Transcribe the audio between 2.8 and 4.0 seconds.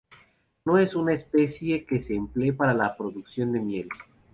producción de miel.